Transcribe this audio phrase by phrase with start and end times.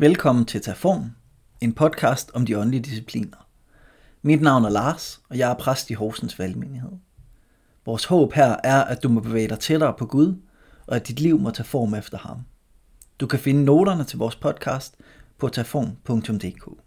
[0.00, 1.10] Velkommen til Taform,
[1.60, 3.48] en podcast om de åndelige discipliner.
[4.22, 6.92] Mit navn er Lars, og jeg er præst i Horsens Valgmenighed.
[7.86, 10.36] Vores håb her er, at du må bevæge dig tættere på Gud,
[10.86, 12.38] og at dit liv må tage form efter ham.
[13.20, 14.94] Du kan finde noterne til vores podcast
[15.38, 16.82] på taform.dk.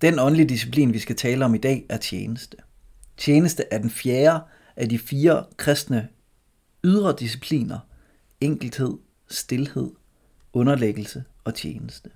[0.00, 2.56] Den åndelige disciplin, vi skal tale om i dag, er tjeneste.
[3.16, 4.40] Tjeneste er den fjerde
[4.76, 6.08] af de fire kristne
[6.84, 7.78] ydre discipliner.
[8.40, 8.98] Enkelthed,
[9.28, 9.90] stilhed,
[10.52, 12.10] underlæggelse og tjeneste.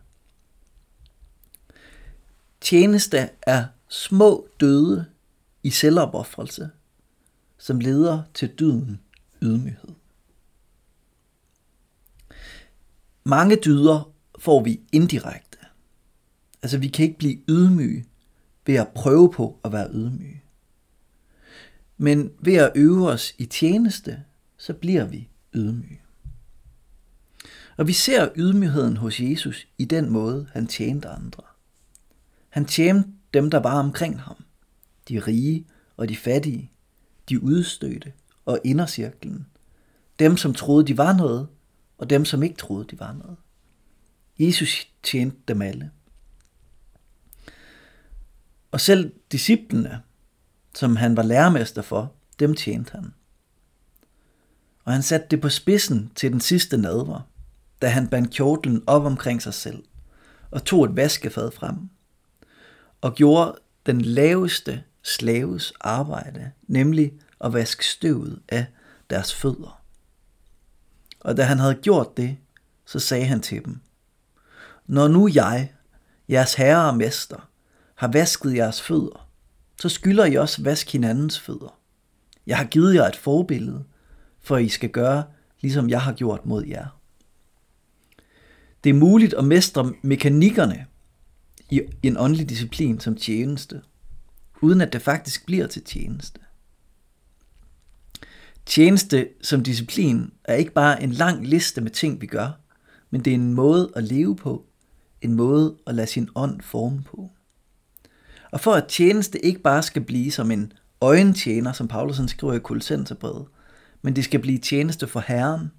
[2.60, 5.06] Tjeneste er små døde
[5.62, 6.70] i selvopoffrelse,
[7.58, 9.00] som leder til dyden
[9.42, 9.94] ydmyghed.
[13.24, 15.58] Mange dyder får vi indirekte.
[16.62, 18.06] Altså vi kan ikke blive ydmyge
[18.66, 20.42] ved at prøve på at være ydmyge.
[21.96, 24.24] Men ved at øve os i tjeneste,
[24.56, 26.01] så bliver vi ydmyge.
[27.82, 31.42] Og vi ser ydmygheden hos Jesus i den måde, han tjente andre.
[32.48, 34.44] Han tjente dem, der var omkring ham.
[35.08, 36.70] De rige og de fattige,
[37.28, 38.12] de udstødte
[38.44, 39.46] og indercirklen.
[40.18, 41.48] Dem, som troede, de var noget,
[41.98, 43.36] og dem, som ikke troede, de var noget.
[44.38, 45.90] Jesus tjente dem alle.
[48.70, 50.02] Og selv disciplene,
[50.74, 53.14] som han var lærermester for, dem tjente han.
[54.84, 57.31] Og han satte det på spidsen til den sidste nadver,
[57.82, 59.84] da han bandt kjortlen op omkring sig selv
[60.50, 61.76] og tog et vaskefad frem
[63.00, 63.54] og gjorde
[63.86, 68.66] den laveste slaves arbejde, nemlig at vaske støvet af
[69.10, 69.82] deres fødder.
[71.20, 72.36] Og da han havde gjort det,
[72.86, 73.80] så sagde han til dem,
[74.86, 75.72] Når nu jeg,
[76.28, 77.48] jeres herre og mester,
[77.94, 79.28] har vasket jeres fødder,
[79.80, 81.78] så skylder I også vask hinandens fødder.
[82.46, 83.84] Jeg har givet jer et forbillede,
[84.40, 85.24] for I skal gøre,
[85.60, 87.01] ligesom jeg har gjort mod jer.
[88.84, 90.86] Det er muligt at mestre mekanikkerne
[91.70, 93.80] i en åndelig disciplin som tjeneste,
[94.60, 96.40] uden at det faktisk bliver til tjeneste.
[98.66, 102.50] Tjeneste som disciplin er ikke bare en lang liste med ting, vi gør,
[103.10, 104.66] men det er en måde at leve på,
[105.20, 107.30] en måde at lade sin ånd forme på.
[108.50, 112.58] Og for at tjeneste ikke bare skal blive som en øjentjener, som Paulusen skriver i
[112.58, 113.46] Kolossenserbrevet,
[114.02, 115.70] men det skal blive tjeneste for Herren,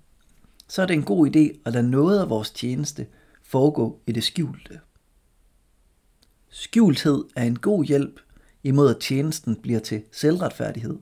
[0.74, 3.08] så er det en god idé at lade noget af vores tjeneste
[3.44, 4.80] foregå i det skjulte.
[6.50, 8.20] Skjulthed er en god hjælp
[8.64, 11.00] imod at tjenesten bliver til selvretfærdighed.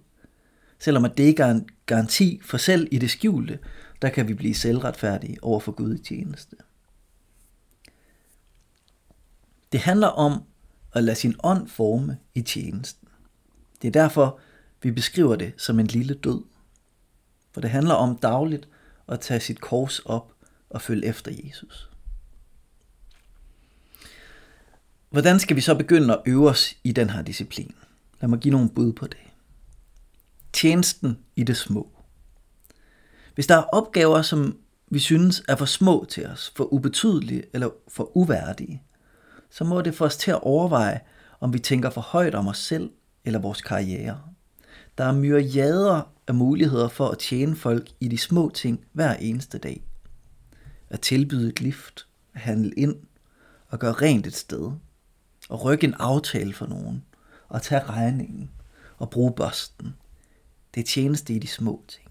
[0.79, 3.59] Selvom at det ikke er en garanti for selv i det skjulte,
[4.01, 6.55] der kan vi blive selvretfærdige over for Gud i tjeneste.
[9.71, 10.43] Det handler om
[10.93, 13.07] at lade sin ånd forme i tjenesten.
[13.81, 14.39] Det er derfor,
[14.81, 16.43] vi beskriver det som en lille død.
[17.51, 18.67] For det handler om dagligt
[19.11, 20.33] at tage sit kors op
[20.69, 21.89] og følge efter Jesus.
[25.09, 27.75] Hvordan skal vi så begynde at øve os i den her disciplin?
[28.22, 29.19] Lad mig give nogle bud på det.
[30.53, 31.89] Tjenesten i det små.
[33.35, 34.57] Hvis der er opgaver, som
[34.88, 38.83] vi synes er for små til os, for ubetydelige eller for uværdige,
[39.49, 40.99] så må det få os til at overveje,
[41.39, 42.89] om vi tænker for højt om os selv
[43.25, 44.22] eller vores karriere.
[44.97, 49.57] Der er myriader af muligheder for at tjene folk i de små ting hver eneste
[49.57, 49.83] dag.
[50.89, 52.95] At tilbyde et lift, at handle ind
[53.67, 54.71] og gøre rent et sted,
[55.49, 57.03] og rykke en aftale for nogen,
[57.49, 58.51] og tage regningen
[58.97, 59.95] og bruge børsten.
[60.73, 62.09] Det er tjeneste i de små ting.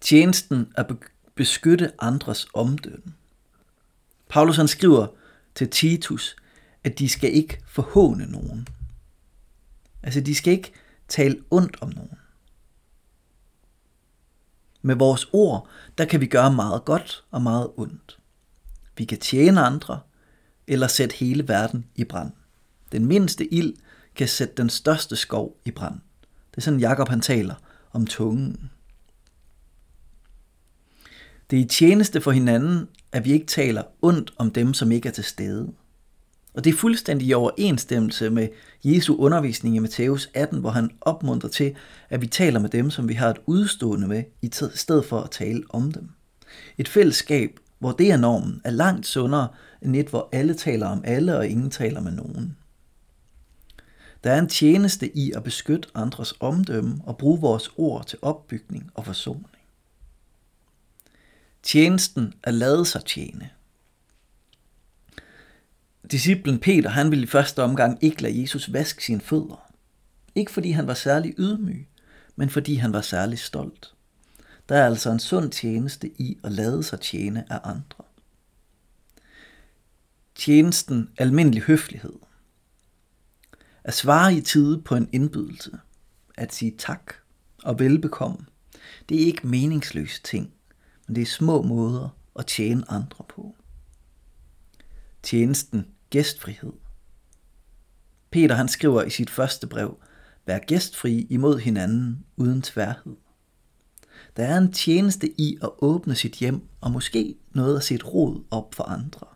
[0.00, 0.94] Tjenesten er
[1.34, 3.14] beskytte andres omdømme.
[4.28, 5.06] Paulus han skriver
[5.54, 6.36] til Titus,
[6.84, 8.68] at de skal ikke forhåne nogen.
[10.02, 10.72] Altså de skal ikke
[11.08, 12.18] tale ondt om nogen.
[14.82, 18.18] Med vores ord, der kan vi gøre meget godt og meget ondt.
[18.96, 20.00] Vi kan tjene andre,
[20.66, 22.32] eller sætte hele verden i brand.
[22.92, 23.74] Den mindste ild
[24.14, 26.00] kan sætte den største skov i brand.
[26.50, 27.54] Det er sådan Jakob han taler
[27.92, 28.70] om tungen.
[31.50, 35.08] Det er i tjeneste for hinanden, at vi ikke taler ondt om dem, som ikke
[35.08, 35.72] er til stede.
[36.54, 38.48] Og det er fuldstændig i overensstemmelse med
[38.84, 41.74] Jesu undervisning i Matthæus 18, hvor han opmuntrer til,
[42.10, 45.30] at vi taler med dem, som vi har et udstående med, i stedet for at
[45.30, 46.08] tale om dem.
[46.78, 49.48] Et fællesskab, hvor det er normen, er langt sundere
[49.82, 52.56] end et, hvor alle taler om alle, og ingen taler med nogen.
[54.24, 58.90] Der er en tjeneste i at beskytte andres omdømme og bruge vores ord til opbygning
[58.94, 59.46] og forsoning.
[61.62, 63.50] Tjenesten er lade sig tjene.
[66.10, 69.72] Disciplen Peter, han ville i første omgang ikke lade Jesus vaske sine fødder.
[70.34, 71.88] Ikke fordi han var særlig ydmyg,
[72.36, 73.94] men fordi han var særlig stolt.
[74.68, 78.04] Der er altså en sund tjeneste i at lade sig tjene af andre.
[80.34, 82.18] tjenesten almindelig høflighed.
[83.84, 85.78] At svare i tide på en indbydelse.
[86.36, 87.14] At sige tak
[87.62, 88.46] og velbekomme.
[89.08, 90.52] Det er ikke meningsløse ting,
[91.06, 92.08] men det er små måder
[92.38, 93.56] at tjene andre på.
[95.22, 96.72] Tjenesten gæstfrihed.
[98.30, 99.98] Peter han skriver i sit første brev,
[100.46, 103.16] vær gæstfri imod hinanden uden tværhed.
[104.36, 108.44] Der er en tjeneste i at åbne sit hjem og måske noget af sit rod
[108.50, 109.26] op for andre.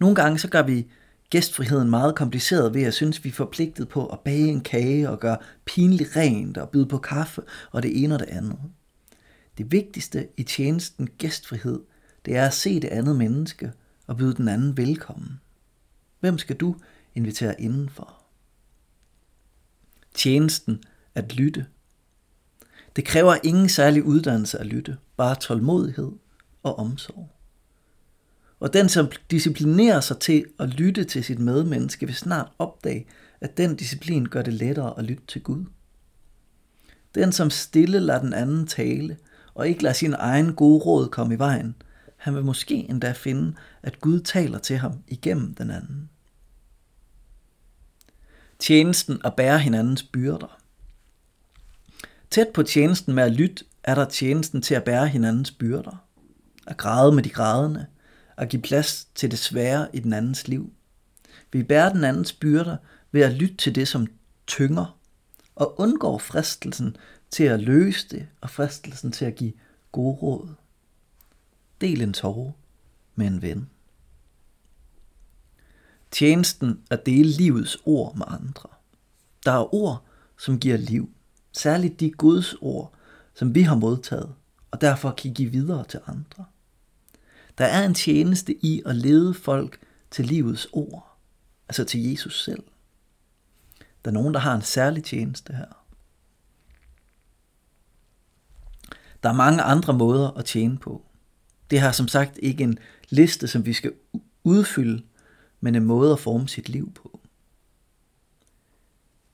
[0.00, 0.86] Nogle gange så gør vi
[1.30, 5.20] gæstfriheden meget kompliceret ved at synes, vi er forpligtet på at bage en kage og
[5.20, 8.58] gøre pinligt rent og byde på kaffe og det ene og det andet.
[9.58, 11.80] Det vigtigste i tjenesten gæstfrihed,
[12.24, 13.72] det er at se det andet menneske
[14.06, 15.40] og byde den anden velkommen.
[16.20, 16.76] Hvem skal du
[17.14, 18.22] invitere indenfor?
[20.14, 20.84] Tjenesten
[21.14, 21.66] at lytte.
[22.96, 26.12] Det kræver ingen særlig uddannelse at lytte, bare tålmodighed
[26.62, 27.30] og omsorg.
[28.60, 33.06] Og den, som disciplinerer sig til at lytte til sit medmenneske, vil snart opdage,
[33.40, 35.64] at den disciplin gør det lettere at lytte til Gud.
[37.14, 39.16] Den, som stille lader den anden tale,
[39.54, 41.74] og ikke lader sin egen gode råd komme i vejen,
[42.24, 46.10] han vil måske endda finde, at Gud taler til ham igennem den anden.
[48.58, 50.60] Tjenesten at bære hinandens byrder.
[52.30, 56.04] Tæt på tjenesten med at lytte, er der tjenesten til at bære hinandens byrder.
[56.66, 57.86] At græde med de grædende,
[58.36, 60.72] at give plads til det svære i den andens liv.
[61.52, 62.76] Vi bærer den andens byrder
[63.12, 64.06] ved at lytte til det, som
[64.46, 64.98] tynger,
[65.54, 66.96] og undgår fristelsen
[67.30, 69.52] til at løse det, og fristelsen til at give
[69.92, 70.48] gode råd.
[71.80, 72.52] Del en tårer
[73.14, 73.70] med en ven.
[76.10, 78.68] Tjenesten at dele livets ord med andre.
[79.44, 80.04] Der er ord,
[80.38, 81.10] som giver liv.
[81.52, 82.92] Særligt de Guds ord,
[83.34, 84.34] som vi har modtaget,
[84.70, 86.44] og derfor kan give videre til andre.
[87.58, 89.80] Der er en tjeneste i at lede folk
[90.10, 91.16] til livets ord,
[91.68, 92.62] altså til Jesus selv.
[94.04, 95.84] Der er nogen, der har en særlig tjeneste her.
[99.22, 101.02] Der er mange andre måder at tjene på.
[101.70, 102.78] Det har som sagt ikke en
[103.10, 103.92] liste, som vi skal
[104.44, 105.02] udfylde,
[105.60, 107.20] men en måde at forme sit liv på.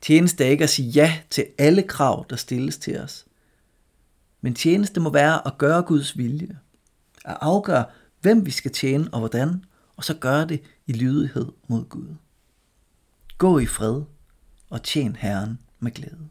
[0.00, 3.26] Tjeneste er ikke at sige ja til alle krav, der stilles til os.
[4.40, 6.58] Men tjeneste må være at gøre Guds vilje.
[7.24, 7.84] At afgøre,
[8.20, 9.64] hvem vi skal tjene og hvordan,
[9.96, 12.14] og så gøre det i lydighed mod Gud.
[13.38, 14.02] Gå i fred
[14.70, 16.28] og tjen Herren med glæde.